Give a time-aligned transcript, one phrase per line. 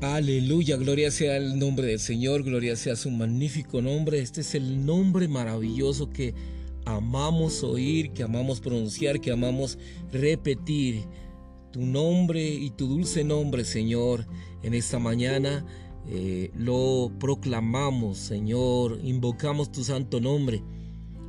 [0.00, 4.20] Aleluya, gloria sea el nombre del Señor, gloria sea su magnífico nombre.
[4.20, 6.34] Este es el nombre maravilloso que
[6.84, 9.76] amamos oír, que amamos pronunciar, que amamos
[10.12, 11.02] repetir.
[11.72, 14.24] Tu nombre y tu dulce nombre, Señor,
[14.62, 15.66] en esta mañana
[16.06, 20.62] eh, lo proclamamos, Señor, invocamos tu santo nombre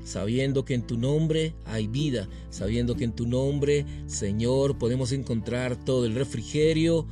[0.04, 5.76] sabiendo que en tu nombre hay vida, sabiendo que en tu nombre, Señor, podemos encontrar
[5.76, 7.06] todo el refrigerio,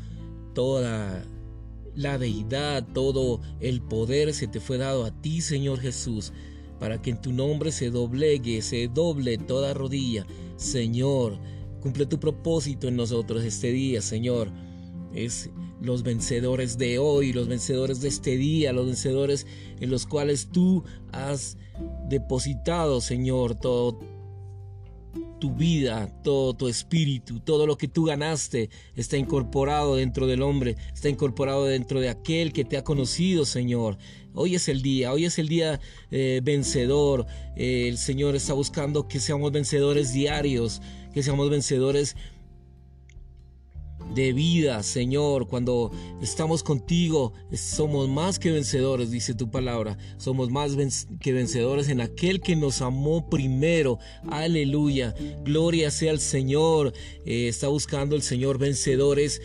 [0.54, 1.24] toda
[1.98, 6.32] la deidad, todo el poder se te fue dado a ti, Señor Jesús,
[6.80, 10.26] para que en tu nombre se doblegue, se doble toda rodilla.
[10.58, 11.40] Señor,
[11.82, 14.52] cumple tu propósito en nosotros este día, Señor.
[15.14, 15.50] Es
[15.82, 19.48] los vencedores de hoy, los vencedores de este día, los vencedores
[19.80, 21.58] en los cuales tú has
[22.10, 24.00] depositado, Señor, todo
[25.40, 30.76] tu vida, todo tu espíritu, todo lo que tú ganaste está incorporado dentro del hombre,
[30.94, 33.98] está incorporado dentro de aquel que te ha conocido, Señor.
[34.34, 35.80] Hoy es el día, hoy es el día
[36.12, 37.26] eh, vencedor.
[37.56, 40.82] Eh, el Señor está buscando que seamos vencedores diarios,
[41.14, 42.16] que seamos vencedores
[44.14, 45.48] de vida, Señor.
[45.48, 45.92] Cuando
[46.22, 49.98] estamos contigo, somos más que vencedores, dice tu palabra.
[50.18, 50.76] Somos más
[51.20, 54.00] que vencedores en aquel que nos amó primero.
[54.30, 55.14] Aleluya.
[55.44, 56.94] Gloria sea al Señor.
[57.26, 59.42] Eh, está buscando el Señor vencedores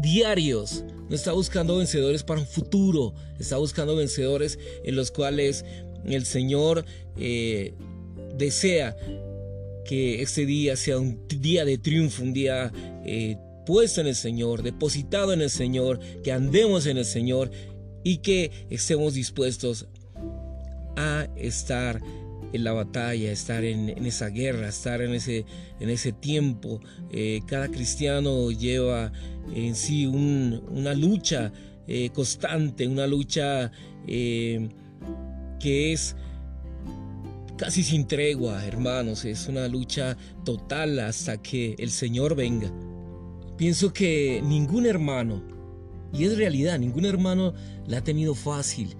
[0.00, 0.84] diarios.
[1.08, 3.14] No está buscando vencedores para un futuro.
[3.38, 5.64] Está buscando vencedores en los cuales
[6.04, 6.84] el Señor
[7.16, 7.74] eh,
[8.36, 8.96] desea
[9.90, 12.70] que este día sea un día de triunfo, un día
[13.04, 17.50] eh, puesto en el Señor, depositado en el Señor, que andemos en el Señor
[18.04, 19.88] y que estemos dispuestos
[20.96, 22.00] a estar
[22.52, 25.44] en la batalla, estar en, esa guerra, estar en ese,
[25.80, 26.78] en ese tiempo.
[27.10, 29.10] Eh, cada cristiano lleva
[29.52, 31.52] en sí una lucha
[31.88, 33.72] eh, constante, una lucha
[34.06, 36.14] que es
[37.60, 39.26] casi sin tregua, hermanos.
[39.26, 40.16] Es una lucha
[40.46, 42.72] total hasta que el Señor venga.
[43.58, 45.42] Pienso que ningún hermano,
[46.10, 47.52] y es realidad, ningún hermano
[47.86, 48.96] la ha tenido fácil.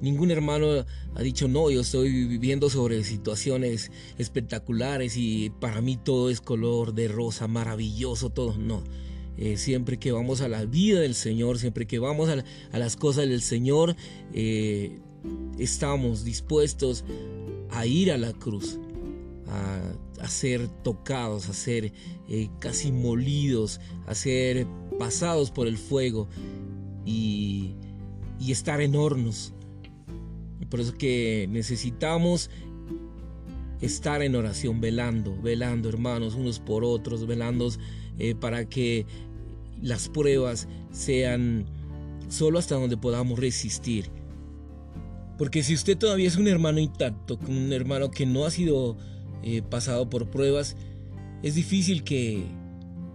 [0.00, 0.84] Ningún hermano
[1.16, 6.94] ha dicho, no, yo estoy viviendo sobre situaciones espectaculares y para mí todo es color
[6.94, 8.56] de rosa, maravilloso, todo.
[8.56, 8.84] No.
[9.36, 12.44] Eh, siempre que vamos a la vida del Señor, siempre que vamos a,
[12.76, 13.96] las cosas del Señor,
[14.32, 15.00] eh,
[15.58, 17.04] estamos dispuestos
[17.70, 18.78] a ir a la cruz,
[19.48, 21.92] a, ser tocados, a ser
[22.28, 24.66] eh, casi molidos, a ser
[24.98, 26.28] pasados por el fuego
[27.04, 27.74] y,
[28.38, 29.52] y estar en hornos.
[30.70, 32.50] por eso que necesitamos
[33.80, 37.68] estar en oración, velando, velando hermanos unos por otros, velando
[38.18, 39.06] eh, para que
[39.82, 41.66] las pruebas sean
[42.28, 44.10] solo hasta donde podamos resistir
[45.36, 48.96] porque si usted todavía es un hermano intacto, un hermano que no ha sido
[49.42, 50.76] eh, pasado por pruebas,
[51.42, 52.44] es difícil que,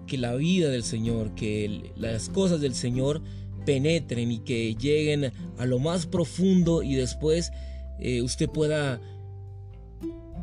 [0.06, 3.22] que la vida del Señor, que las cosas del Señor
[3.66, 7.52] penetren y que lleguen a lo más profundo y después
[8.00, 9.00] eh, usted pueda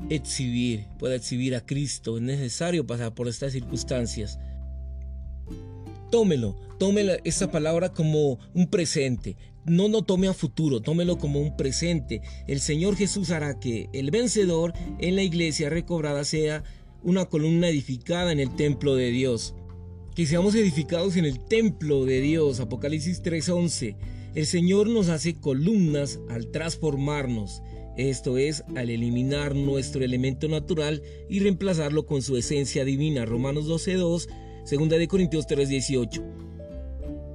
[0.08, 2.16] exhibir, pueda exhibir a Cristo.
[2.16, 4.38] Es necesario pasar por estas circunstancias.
[6.10, 9.36] Tómelo, tómelo esa palabra como un presente
[9.66, 12.22] no lo tome a futuro, tómelo como un presente.
[12.46, 16.62] El Señor Jesús hará que el vencedor en la iglesia recobrada sea
[17.02, 19.54] una columna edificada en el templo de Dios.
[20.14, 22.60] Que seamos edificados en el templo de Dios.
[22.60, 23.96] Apocalipsis 3:11.
[24.34, 27.62] El Señor nos hace columnas al transformarnos.
[27.96, 33.24] Esto es, al eliminar nuestro elemento natural y reemplazarlo con su esencia divina.
[33.24, 34.28] Romanos 12:2,
[34.68, 36.24] 2 de Corintios 3:18.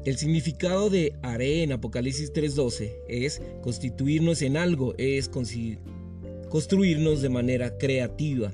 [0.03, 5.29] El significado de haré en Apocalipsis 3:12 es constituirnos en algo, es
[6.49, 8.51] construirnos de manera creativa.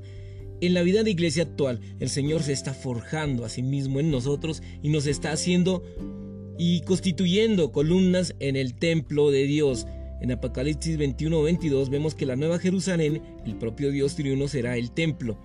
[0.62, 4.12] En la vida de iglesia actual, el Señor se está forjando a sí mismo en
[4.12, 5.84] nosotros y nos está haciendo
[6.60, 9.88] y constituyendo columnas en el templo de Dios.
[10.22, 15.40] En Apocalipsis 21-22 vemos que la nueva Jerusalén, el propio Dios triuno, será el templo.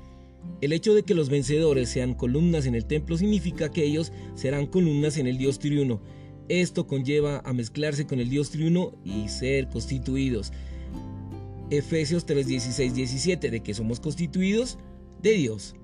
[0.60, 4.66] El hecho de que los vencedores sean columnas en el templo significa que ellos serán
[4.66, 6.00] columnas en el Dios triuno.
[6.48, 10.52] Esto conlleva a mezclarse con el Dios triuno y ser constituidos.
[11.70, 14.78] Efesios 3, 16, 17, de que somos constituidos
[15.22, 15.74] de Dios.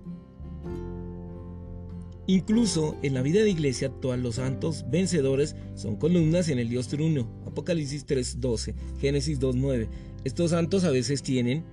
[2.27, 6.89] Incluso en la vida de iglesia actual los santos vencedores son columnas en el Dios
[6.89, 7.27] triuno.
[7.47, 9.89] Apocalipsis 3, 12, Génesis 2, 9.
[10.25, 11.65] Estos santos a veces tienen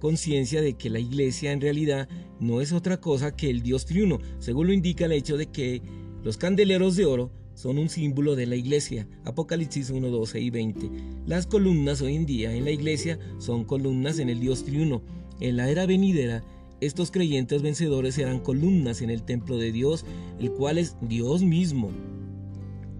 [0.00, 2.08] conciencia de que la iglesia en realidad
[2.40, 5.82] no es otra cosa que el Dios triuno, según lo indica el hecho de que
[6.24, 9.06] los candeleros de oro son un símbolo de la iglesia.
[9.24, 10.90] Apocalipsis 1, 12 y 20.
[11.26, 15.02] Las columnas hoy en día en la iglesia son columnas en el Dios triuno.
[15.38, 16.42] En la era venidera,
[16.80, 20.06] estos creyentes vencedores serán columnas en el templo de Dios,
[20.38, 21.90] el cual es Dios mismo.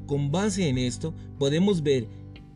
[0.06, 2.06] Con base en esto, podemos ver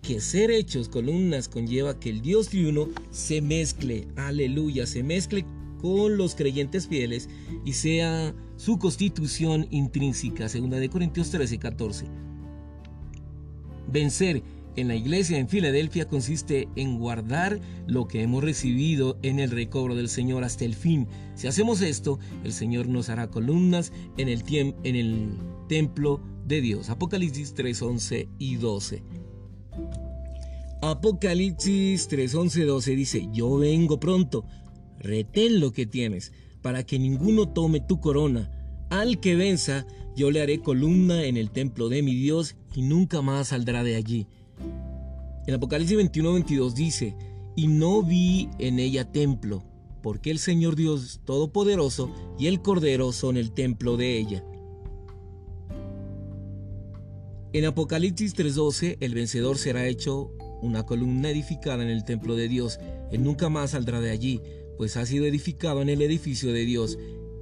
[0.04, 5.46] que ser hechos columnas conlleva que el Dios triuno se mezcle, aleluya, se mezcle
[5.80, 7.30] con los creyentes fieles
[7.64, 12.06] y sea su constitución intrínseca, segunda de Corintios 13, 14.
[13.90, 14.42] Vencer
[14.76, 19.94] en la iglesia en Filadelfia consiste en guardar lo que hemos recibido en el recobro
[19.94, 21.08] del Señor hasta el fin.
[21.34, 26.90] Si hacemos esto, el Señor nos hará columnas en el, en el templo de Dios.
[26.90, 29.23] Apocalipsis 3, 11 y 12.
[30.90, 34.44] Apocalipsis 3, 11, 12 dice, yo vengo pronto,
[34.98, 38.50] retén lo que tienes para que ninguno tome tu corona.
[38.90, 43.22] Al que venza, yo le haré columna en el templo de mi Dios y nunca
[43.22, 44.26] más saldrá de allí.
[45.46, 47.16] En Apocalipsis 21, 22 dice,
[47.56, 49.64] y no vi en ella templo,
[50.02, 54.44] porque el Señor Dios Todopoderoso y el Cordero son el templo de ella.
[57.54, 60.32] En Apocalipsis 3:12, el vencedor será hecho
[60.64, 62.80] una columna edificada en el templo de Dios.
[63.12, 64.40] Él nunca más saldrá de allí,
[64.76, 66.98] pues ha sido edificado en el edificio de Dios.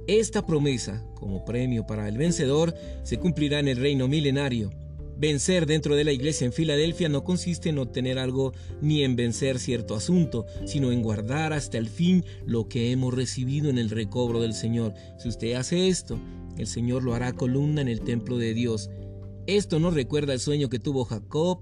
[0.07, 4.69] Esta promesa, como premio para el vencedor, se cumplirá en el reino milenario.
[5.15, 9.59] Vencer dentro de la iglesia en Filadelfia no consiste en obtener algo ni en vencer
[9.59, 14.41] cierto asunto, sino en guardar hasta el fin lo que hemos recibido en el recobro
[14.41, 14.93] del Señor.
[15.19, 16.19] Si usted hace esto,
[16.57, 18.89] el Señor lo hará columna en el templo de Dios.
[19.45, 21.59] Esto nos recuerda el sueño que tuvo Jacob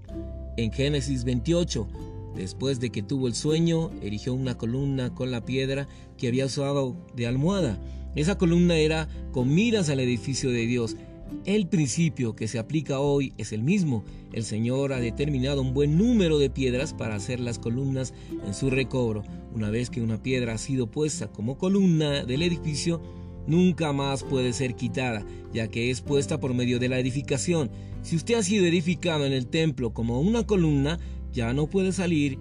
[0.56, 1.88] en Génesis 28,
[2.34, 6.96] Después de que tuvo el sueño, erigió una columna con la piedra que había usado
[7.14, 7.78] de almohada.
[8.14, 10.96] Esa columna era con miras al edificio de Dios.
[11.44, 14.04] El principio que se aplica hoy es el mismo.
[14.32, 18.14] El Señor ha determinado un buen número de piedras para hacer las columnas
[18.46, 19.22] en su recobro.
[19.54, 23.00] Una vez que una piedra ha sido puesta como columna del edificio,
[23.46, 27.70] nunca más puede ser quitada, ya que es puesta por medio de la edificación.
[28.02, 30.98] Si usted ha sido edificado en el templo como una columna,
[31.32, 32.38] ya no puede salir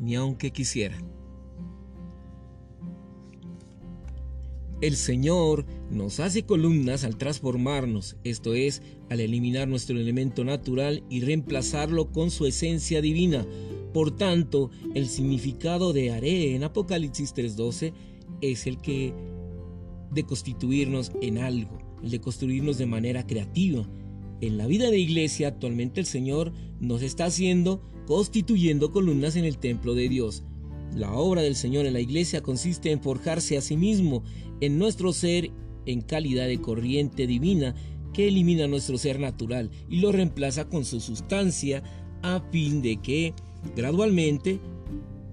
[0.00, 0.98] ni aunque quisiera.
[4.82, 11.20] El Señor nos hace columnas al transformarnos, esto es, al eliminar nuestro elemento natural y
[11.20, 13.46] reemplazarlo con su esencia divina.
[13.94, 17.94] Por tanto, el significado de haré en Apocalipsis 3:12
[18.42, 19.14] es el que
[20.16, 23.86] de constituirnos en algo, el de construirnos de manera creativa.
[24.40, 29.58] En la vida de iglesia actualmente el Señor nos está haciendo constituyendo columnas en el
[29.58, 30.42] templo de Dios.
[30.94, 34.24] La obra del Señor en la iglesia consiste en forjarse a sí mismo
[34.60, 35.50] en nuestro ser
[35.84, 37.74] en calidad de corriente divina
[38.12, 41.82] que elimina nuestro ser natural y lo reemplaza con su sustancia
[42.22, 43.34] a fin de que
[43.74, 44.58] gradualmente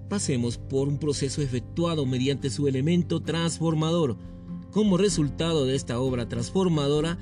[0.09, 4.17] pasemos por un proceso efectuado mediante su elemento transformador.
[4.73, 7.19] Como resultado de esta obra transformadora,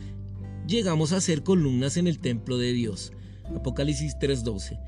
[0.67, 3.11] llegamos a ser columnas en el templo de Dios.
[3.53, 4.79] Apocalipsis 3:12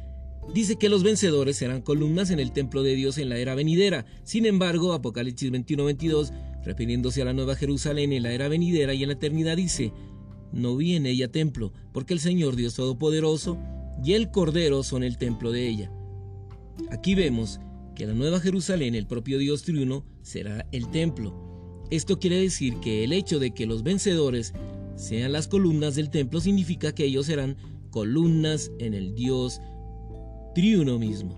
[0.54, 4.06] dice que los vencedores serán columnas en el templo de Dios en la era venidera.
[4.24, 6.32] Sin embargo, Apocalipsis 21-22,
[6.64, 9.94] refiriéndose a la Nueva Jerusalén en la era venidera y en la eternidad, dice,
[10.52, 13.58] no vi en ella templo, porque el Señor Dios Todopoderoso
[14.04, 15.92] y el Cordero son el templo de ella.
[16.92, 17.60] Aquí vemos
[17.96, 21.53] que la Nueva Jerusalén, el propio Dios triuno, será el templo.
[21.94, 24.52] Esto quiere decir que el hecho de que los vencedores
[24.96, 27.56] sean las columnas del templo significa que ellos serán
[27.92, 29.62] columnas en el Dios
[30.56, 31.38] triuno mismo.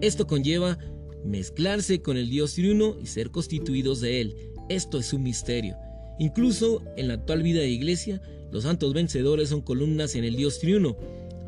[0.00, 0.78] Esto conlleva
[1.24, 4.36] mezclarse con el Dios triuno y ser constituidos de Él.
[4.68, 5.74] Esto es un misterio.
[6.20, 8.22] Incluso en la actual vida de iglesia,
[8.52, 10.96] los santos vencedores son columnas en el Dios triuno.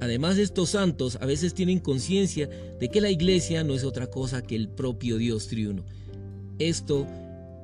[0.00, 2.49] Además, estos santos a veces tienen conciencia
[2.81, 5.85] de que la iglesia no es otra cosa que el propio Dios triuno.
[6.59, 7.07] Esto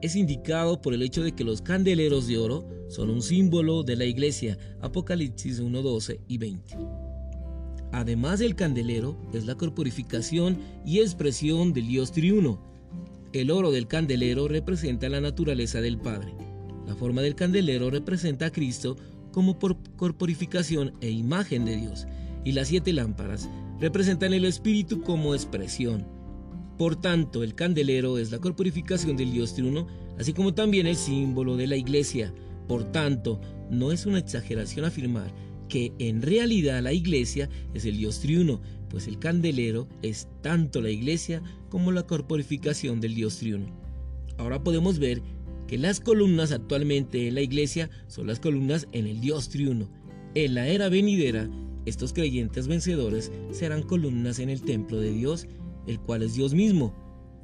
[0.02, 3.96] es indicado por el hecho de que los candeleros de oro son un símbolo de
[3.96, 4.58] la iglesia.
[4.80, 6.76] Apocalipsis 1, 12 y 20.
[7.92, 12.60] Además del candelero, es la corporificación y expresión del Dios triuno.
[13.32, 16.32] El oro del candelero representa la naturaleza del Padre.
[16.86, 18.96] La forma del candelero representa a Cristo
[19.32, 19.58] como
[19.96, 22.06] corporificación e imagen de Dios.
[22.44, 23.48] Y las siete lámparas
[23.80, 26.19] representan el Espíritu como expresión.
[26.80, 29.86] Por tanto, el candelero es la corporificación del Dios triuno,
[30.18, 32.32] así como también el símbolo de la iglesia.
[32.66, 35.30] Por tanto, no es una exageración afirmar
[35.68, 40.88] que en realidad la iglesia es el Dios triuno, pues el candelero es tanto la
[40.88, 43.66] iglesia como la corporificación del Dios triuno.
[44.38, 45.20] Ahora podemos ver
[45.68, 49.90] que las columnas actualmente en la iglesia son las columnas en el Dios triuno.
[50.34, 51.46] En la era venidera,
[51.84, 55.46] estos creyentes vencedores serán columnas en el templo de Dios,
[55.86, 56.94] el cual es Dios mismo.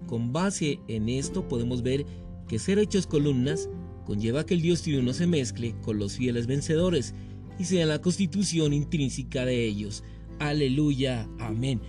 [0.07, 2.07] Con base en esto podemos ver
[2.49, 3.69] que ser hechos columnas
[4.05, 7.14] conlleva que el Dios triuno se mezcle con los fieles vencedores
[7.59, 10.05] y sea la constitución intrínseca de ellos.
[10.38, 11.81] Aleluya, amén.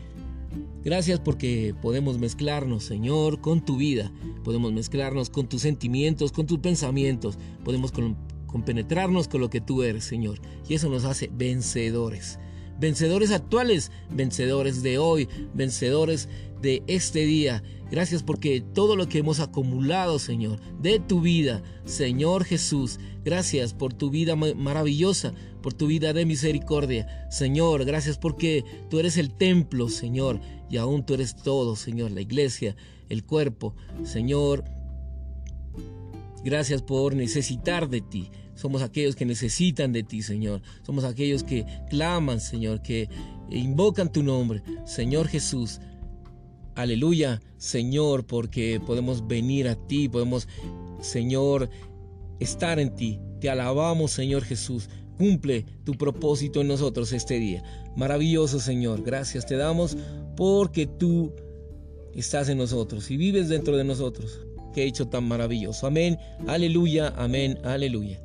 [0.83, 4.11] Gracias porque podemos mezclarnos, Señor, con tu vida.
[4.43, 7.37] Podemos mezclarnos con tus sentimientos, con tus pensamientos.
[7.63, 7.91] Podemos
[8.47, 10.39] compenetrarnos con lo que tú eres, Señor.
[10.67, 12.39] Y eso nos hace vencedores.
[12.79, 16.29] Vencedores actuales, vencedores de hoy, vencedores
[16.61, 17.63] de este día.
[17.89, 23.93] Gracias porque todo lo que hemos acumulado, Señor, de tu vida, Señor Jesús, gracias por
[23.93, 27.27] tu vida maravillosa, por tu vida de misericordia.
[27.31, 32.21] Señor, gracias porque tú eres el templo, Señor, y aún tú eres todo, Señor, la
[32.21, 32.75] iglesia,
[33.09, 33.73] el cuerpo.
[34.03, 34.65] Señor,
[36.43, 38.31] gracias por necesitar de ti.
[38.55, 40.61] Somos aquellos que necesitan de ti, Señor.
[40.83, 43.09] Somos aquellos que claman, Señor, que
[43.49, 44.63] invocan tu nombre.
[44.85, 45.79] Señor Jesús,
[46.77, 50.47] Aleluya, Señor, porque podemos venir a ti, podemos,
[51.01, 51.71] Señor,
[52.39, 53.19] estar en ti.
[53.41, 54.87] Te alabamos, Señor Jesús.
[55.17, 57.63] Cumple tu propósito en nosotros este día.
[57.95, 59.01] Maravilloso, Señor.
[59.01, 59.97] Gracias te damos
[60.35, 61.33] porque tú
[62.13, 64.46] estás en nosotros y vives dentro de nosotros.
[64.77, 65.87] Qué hecho tan maravilloso.
[65.87, 66.19] Amén.
[66.45, 67.11] Aleluya.
[67.17, 67.57] Amén.
[67.63, 68.19] Aleluya.